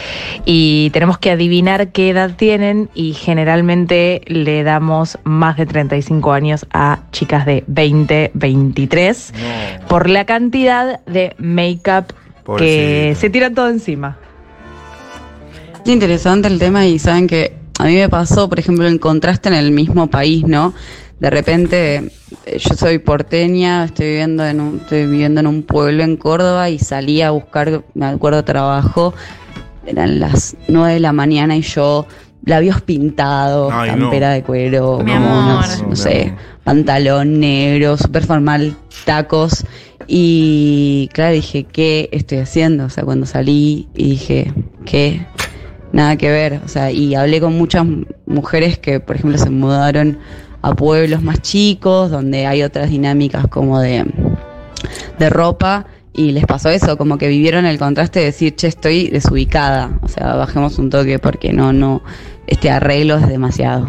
[0.45, 6.67] Y tenemos que adivinar qué edad tienen y generalmente le damos más de 35 años
[6.73, 9.35] a chicas de 20, 23
[9.89, 12.15] por la cantidad de make-up
[12.59, 14.19] que se tiran todo encima.
[15.85, 19.49] Es interesante el tema y saben que a mí me pasó, por ejemplo, el contraste
[19.49, 20.75] en el mismo país, ¿no?
[21.21, 22.11] De repente,
[22.45, 26.69] eh, yo soy porteña, estoy viviendo en un, estoy viviendo en un pueblo en Córdoba
[26.71, 29.15] y salí a buscar, me acuerdo, trabajo.
[29.87, 32.07] Eran las 9 de la mañana y yo
[32.45, 33.99] labios pintados, Ay, no.
[33.99, 35.55] campera de cuero, Mi como amor.
[35.65, 36.35] unos, no sé,
[36.67, 39.65] pantalón negro, súper formal, tacos.
[40.09, 42.87] Y claro, dije, ¿qué estoy haciendo?
[42.87, 44.53] O sea, cuando salí y dije,
[44.85, 45.25] ¿qué?
[45.93, 46.61] Nada que ver.
[46.65, 47.87] O sea, y hablé con muchas
[48.27, 50.19] mujeres que, por ejemplo, se mudaron
[50.61, 54.05] a pueblos más chicos, donde hay otras dinámicas como de,
[55.21, 55.87] de ropa.
[56.13, 60.01] Y les pasó eso, como que vivieron el contraste de decir, che, estoy desubicada.
[60.03, 62.03] O sea, bajemos un toque porque no, no,
[62.49, 63.87] este arreglo es demasiado.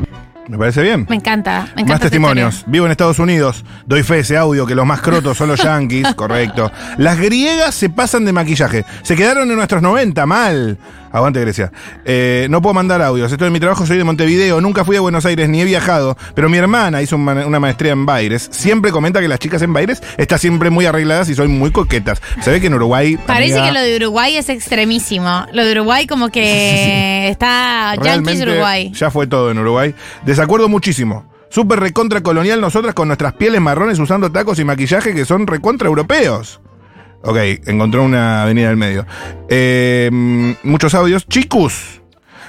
[0.47, 1.05] ¿Me parece bien?
[1.09, 1.93] Me encanta, me encanta.
[1.93, 2.55] Más testimonios.
[2.55, 2.71] historia.
[2.71, 3.65] Vivo en Estados Unidos.
[3.85, 6.13] Doy fe ese audio que los más crotos son los yankees.
[6.15, 6.71] correcto.
[6.97, 8.85] Las griegas se pasan de maquillaje.
[9.01, 10.77] Se quedaron en nuestros 90, mal.
[11.17, 11.71] Aguante Grecia.
[12.05, 13.31] Eh, no puedo mandar audios.
[13.31, 14.61] Estoy en mi trabajo, soy de Montevideo.
[14.61, 16.17] Nunca fui a Buenos Aires ni he viajado.
[16.35, 18.49] Pero mi hermana hizo una maestría en Baires.
[18.51, 22.21] Siempre comenta que las chicas en Baires están siempre muy arregladas y son muy coquetas.
[22.41, 23.17] Se ve que en Uruguay.
[23.25, 25.45] Parece amiga, que lo de Uruguay es extremísimo.
[25.53, 28.91] Lo de Uruguay como que está Yankees Uruguay.
[28.93, 29.93] Ya fue todo en Uruguay.
[30.25, 31.25] Desacuerdo muchísimo.
[31.49, 35.87] Súper recontra colonial nosotras con nuestras pieles marrones usando tacos y maquillaje que son recontra
[35.87, 36.59] europeos.
[37.23, 39.05] Ok, encontró una avenida del medio.
[39.49, 40.09] Eh,
[40.63, 41.27] muchos audios.
[41.27, 42.01] Chicos,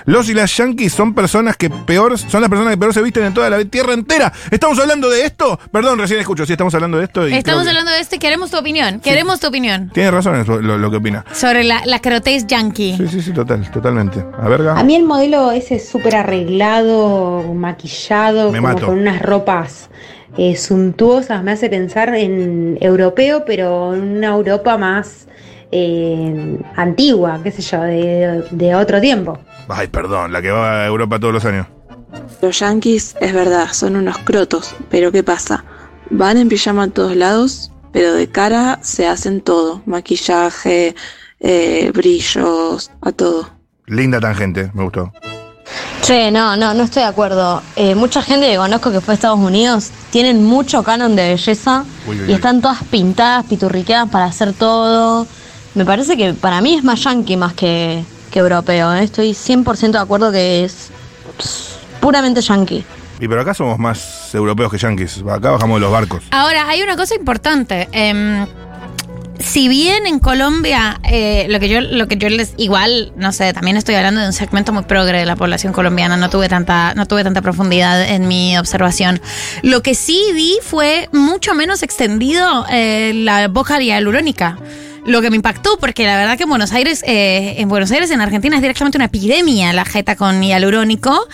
[0.04, 3.24] los y las yankees son personas que peor, son las personas que peor se visten
[3.24, 4.32] en toda la tierra entera.
[4.50, 5.58] ¿Estamos hablando de esto?
[5.72, 7.26] Perdón, recién escucho, sí, estamos hablando de esto.
[7.28, 9.00] y Estamos que- hablando de esto y queremos tu opinión.
[9.00, 11.24] Queremos tu opinión Tiene razón eso, lo, lo que opina.
[11.32, 12.94] sobre la, la crotez yankee.
[12.96, 14.24] Sí, sí, sí, total, totalmente.
[14.40, 14.78] A verga.
[14.78, 18.86] A mí el modelo ese súper arreglado, maquillado, Me como mato.
[18.86, 19.90] con unas ropas
[20.36, 25.26] eh, suntuosas, me hace pensar en europeo, pero en una Europa más
[25.72, 29.38] eh, antigua, qué sé yo, de, de otro tiempo.
[29.68, 31.66] Ay, perdón, la que va a Europa todos los años.
[32.40, 35.64] Los yankees, es verdad, son unos crotos, pero ¿qué pasa?
[36.10, 40.94] Van en pijama a todos lados, pero de cara se hacen todo, maquillaje,
[41.40, 43.50] eh, brillos, a todo.
[43.86, 45.12] Linda tangente, me gustó.
[46.08, 47.62] Che, no, no, no estoy de acuerdo.
[47.76, 51.84] Eh, mucha gente que conozco que fue a Estados Unidos tienen mucho canon de belleza
[52.06, 52.32] Uy, uy, y uy.
[52.32, 55.26] están todas pintadas, piturriqueadas para hacer todo.
[55.74, 58.94] Me parece que para mí es más yankee más que, que europeo.
[58.94, 59.04] ¿eh?
[59.04, 60.88] Estoy 100% de acuerdo que es
[61.36, 62.82] pss, puramente yankee.
[63.20, 65.18] Y pero acá somos más europeos que yanquis.
[65.30, 66.22] Acá bajamos de los barcos.
[66.30, 67.86] Ahora, hay una cosa importante.
[67.92, 68.46] em,
[69.38, 73.52] si bien en Colombia, eh, lo que yo, lo que yo les, igual, no sé,
[73.52, 76.94] también estoy hablando de un segmento muy progre de la población colombiana, no tuve tanta,
[76.94, 79.20] no tuve tanta profundidad en mi observación.
[79.62, 84.58] Lo que sí vi fue mucho menos extendido eh, la boca hialurónica.
[85.06, 88.10] Lo que me impactó, porque la verdad que en Buenos Aires, eh, en Buenos Aires,
[88.10, 91.26] en Argentina, es directamente una epidemia la jeta con hialurónico.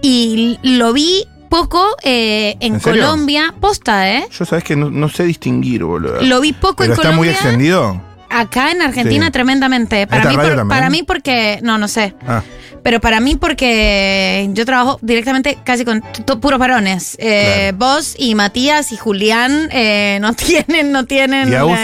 [0.00, 2.78] Y lo vi poco eh, en.
[2.80, 4.26] Colombia, posta, ¿eh?
[4.30, 6.20] Yo sabes que no, no sé distinguir, boludo.
[6.22, 7.32] Lo vi poco ¿Pero en está muy Colombia.
[7.32, 8.07] extendido?
[8.30, 9.32] Acá en Argentina Sí.
[9.32, 10.06] tremendamente.
[10.06, 12.14] Para mí, por- para mí porque, no, no sé.
[12.26, 12.42] Ah.
[12.82, 16.02] Pero para mí porque yo trabajo directamente casi con
[16.40, 17.16] puros varones.
[17.20, 21.50] Eh, Vos y Matías y Julián eh, no tienen, no tienen.
[21.50, 21.76] ¿Y Agus?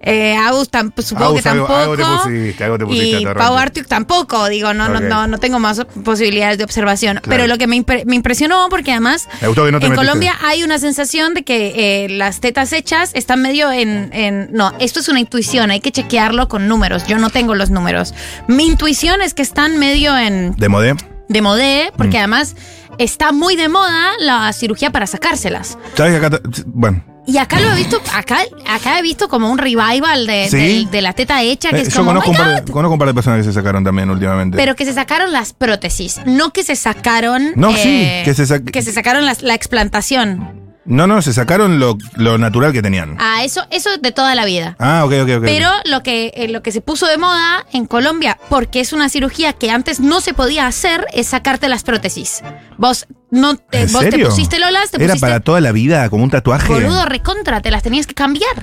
[0.00, 1.74] eh, Agus tam- supongo Agus, que tampoco.
[1.74, 3.54] algo te pusiste, algo te pusiste, y Pau.
[3.56, 7.18] Artiuk tampoco, digo, no, no, no, no tengo más posibilidades de observación.
[7.22, 7.28] Claro.
[7.28, 9.92] Pero lo que me, impre- me impresionó, porque además Me gustó que no te en
[9.92, 10.06] metiste.
[10.06, 14.72] Colombia hay una sensación de que eh, las tetas hechas están medio en, en- No,
[14.78, 17.06] esto es una intuición, hay que chequearlo con números.
[17.06, 18.14] Yo no tengo los números.
[18.48, 20.94] Mi intuición es que están medio en ¿De modé?
[21.28, 22.20] de modé, porque Mm.
[22.20, 22.56] además
[22.98, 25.78] está muy de moda la cirugía para sacárselas.
[25.96, 26.40] ¿Sabes que acá...
[26.66, 27.04] Bueno.
[27.26, 30.56] Y acá lo he visto, acá, acá he visto como un revival de, ¿Sí?
[30.58, 32.64] del- de la teta hecha, que Eh, es yo como, conozco "Oh un, my par
[32.66, 34.56] de, conozco un par de personas que se sacaron también últimamente.
[34.58, 37.52] pero que se sacaron las prótesis, no que se sacaron.
[37.56, 40.63] No, eh, sí, que se sac- que se sacaron las- la explantación.
[40.86, 43.16] No, no, se sacaron lo, lo natural que tenían.
[43.18, 44.76] Ah, eso, eso de toda la vida.
[44.78, 45.42] Ah, ok, ok, ok.
[45.44, 49.08] Pero lo que, eh, lo que se puso de moda en Colombia, porque es una
[49.08, 52.42] cirugía que antes no se podía hacer, es sacarte las prótesis.
[52.76, 56.08] Vos no te, ¿En vos te pusiste lolas, te Era pusiste para toda la vida,
[56.10, 56.72] como un tatuaje.
[56.72, 58.54] boludo recontra, te las tenías que cambiar.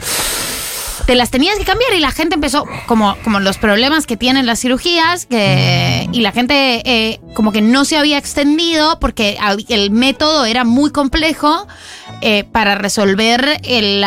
[1.07, 4.45] te las tenías que cambiar y la gente empezó, como, como los problemas que tienen
[4.45, 9.37] las cirugías, que, y la gente eh, como que no se había extendido porque
[9.69, 11.67] el método era muy complejo
[12.21, 14.03] eh, para resolver el,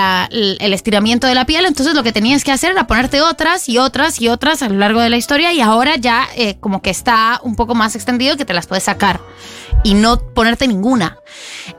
[0.60, 3.78] el estiramiento de la piel, entonces lo que tenías que hacer era ponerte otras y
[3.78, 6.90] otras y otras a lo largo de la historia y ahora ya eh, como que
[6.90, 9.20] está un poco más extendido que te las puedes sacar
[9.82, 11.18] y no ponerte ninguna.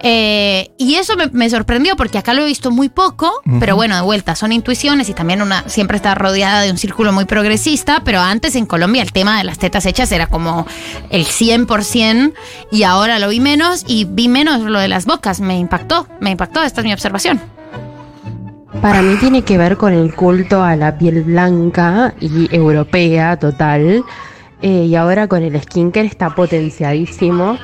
[0.02, 3.96] Eh, y eso me, me sorprendió porque acá lo he visto muy poco, pero bueno,
[3.96, 8.02] de vuelta, son intuiciones y también una siempre está rodeada de un círculo muy progresista,
[8.04, 10.68] pero antes en Colombia el tema de las tetas hechas era como
[11.10, 12.34] el 100%
[12.72, 16.32] y ahora lo vi menos y vi menos lo de las bocas, me impactó, me
[16.32, 17.40] impactó, esta es mi observación.
[18.82, 24.04] Para mí tiene que ver con el culto a la piel blanca y europea total.
[24.62, 27.58] eh, y ahora con el skincare está potenciadísimo.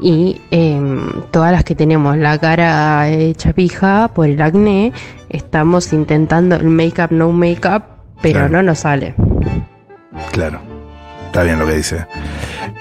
[0.00, 4.92] Y em, todas las que tenemos la cara hecha pija por el acné,
[5.28, 7.82] estamos intentando el make-up, no make-up,
[8.20, 8.48] pero Claro.
[8.52, 9.14] no nos sale.
[10.32, 10.60] Claro.
[11.26, 12.06] Está bien lo que dice.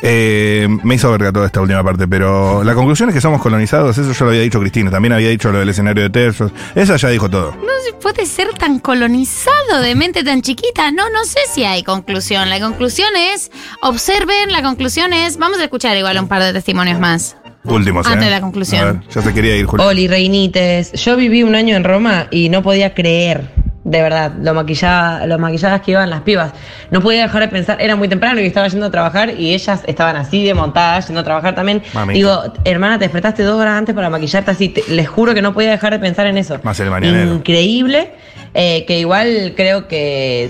[0.02, 3.98] Eh, me hizo verga toda esta última parte, pero la conclusión es que somos colonizados.
[3.98, 4.92] Eso ya lo había dicho Cristina.
[4.92, 6.52] También había dicho lo del escenario de tercios.
[6.76, 7.52] Esa ya dijo todo.
[7.52, 10.92] No se puede ser tan colonizado de mente tan chiquita.
[10.92, 12.50] No, no sé si hay conclusión.
[12.50, 17.00] La conclusión es, observen, la conclusión es, vamos a escuchar igual un par de testimonios
[17.00, 17.38] más.
[17.66, 18.26] Últimos, Antes ¿eh?
[18.26, 19.00] de la conclusión.
[19.00, 19.88] Ver, ya se quería ir, Julio.
[19.88, 20.92] Oli, reinites.
[20.94, 23.52] Yo viví un año en Roma y no podía creer,
[23.86, 26.54] de verdad, lo, maquillada, lo maquilladas que iban las pibas.
[26.90, 29.82] No podía dejar de pensar, era muy temprano y estaba yendo a trabajar y ellas
[29.88, 31.82] estaban así de montadas, yendo a trabajar también.
[31.94, 32.14] Mamita.
[32.18, 34.70] Digo, hermana, te despertaste dos horas antes para maquillarte así.
[34.70, 36.60] Te- les juro que no podía dejar de pensar en eso.
[36.64, 37.34] Más el mañanero.
[37.34, 38.12] Increíble,
[38.54, 40.50] eh, que igual creo que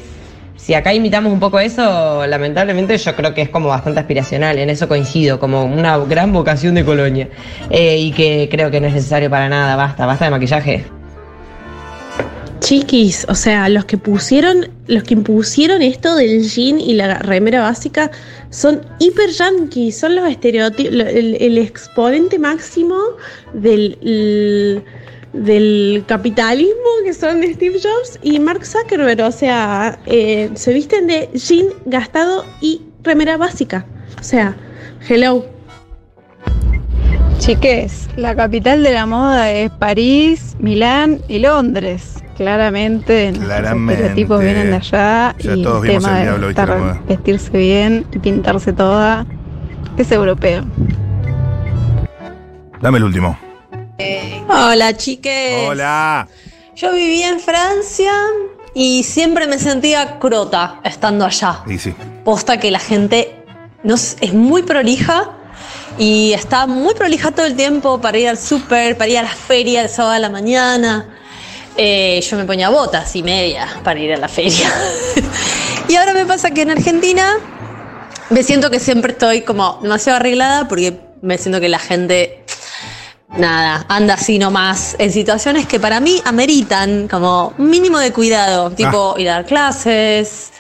[0.55, 4.69] si acá imitamos un poco eso, lamentablemente yo creo que es como bastante aspiracional, en
[4.69, 7.29] eso coincido, como una gran vocación de colonia.
[7.71, 10.85] Eh, y que creo que no es necesario para nada, basta, basta de maquillaje.
[12.63, 17.59] Chiquis, o sea, los que pusieron, los que impusieron esto del jean y la remera
[17.59, 18.09] básica
[18.51, 22.95] son hiper yankees, son los estereotipos, el, exponente máximo
[23.53, 24.81] del,
[25.33, 31.29] del capitalismo que son Steve Jobs y Mark Zuckerberg, o sea, eh, se visten de
[31.33, 33.85] jean gastado y remera básica,
[34.21, 34.55] o sea,
[35.09, 35.45] hello.
[37.39, 42.22] Chiques, la capital de la moda es París, Milán y Londres.
[42.37, 43.93] Claramente, Claramente.
[43.93, 47.05] estereotipos vienen de allá Ya y el todos vimos tema el Diablo de la estar-
[47.07, 49.25] vestirse bien y pintarse toda
[49.97, 50.63] es europeo.
[52.81, 53.37] Dame el último.
[54.49, 55.67] Hola, chiques.
[55.69, 56.27] Hola.
[56.75, 58.11] Yo viví en Francia
[58.73, 61.59] y siempre me sentía crota estando allá.
[61.67, 61.93] Y sí.
[62.25, 63.35] Posta que la gente
[63.83, 65.29] no es, es muy prolija
[65.99, 69.29] y está muy prolija todo el tiempo para ir al súper, para ir a la
[69.29, 71.05] feria el sábado a la mañana.
[71.75, 74.71] Eh, yo me ponía botas y media para ir a la feria.
[75.87, 77.37] y ahora me pasa que en Argentina
[78.29, 82.43] me siento que siempre estoy como demasiado arreglada porque me siento que la gente
[83.37, 88.71] nada, anda así nomás en situaciones que para mí ameritan como un mínimo de cuidado,
[88.71, 90.51] tipo ir a dar clases,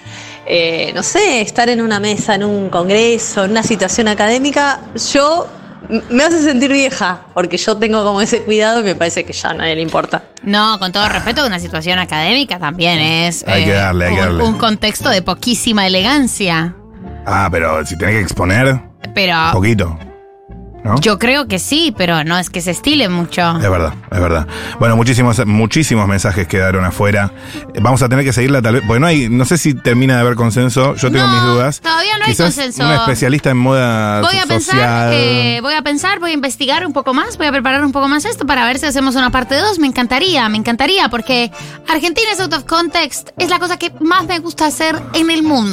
[0.45, 4.81] eh, no sé, estar en una mesa, en un congreso, en una situación académica,
[5.13, 5.47] yo
[6.09, 9.49] me hace sentir vieja, porque yo tengo como ese cuidado y me parece que ya
[9.49, 10.23] a nadie le importa.
[10.43, 14.25] No, con todo respeto, una situación académica también es Hay que darle, hay que un,
[14.25, 14.43] darle.
[14.43, 16.75] un contexto de poquísima elegancia.
[17.25, 18.81] Ah, pero si tenés que exponer,
[19.13, 19.97] Pero poquito.
[20.83, 20.95] ¿No?
[20.99, 23.57] yo creo que sí, pero no es que se estile mucho.
[23.57, 24.47] Es verdad, es verdad.
[24.79, 27.31] Bueno, muchísimos, muchísimos mensajes quedaron afuera.
[27.81, 30.21] Vamos a tener que seguirla tal vez, porque no hay, no sé si termina de
[30.21, 30.95] haber consenso.
[30.95, 31.79] Yo tengo mis dudas.
[31.79, 32.83] Todavía no hay Quizás consenso.
[32.83, 34.47] Una especialista en moda Voy a social.
[34.47, 37.91] pensar, eh, voy a pensar, voy a investigar un poco más, voy a preparar un
[37.91, 39.79] poco más esto para ver si hacemos una parte 2.
[39.79, 41.51] Me encantaría, me encantaría, porque
[41.87, 45.43] Argentina es out of context, es la cosa que más me gusta hacer en el
[45.43, 45.53] mundo.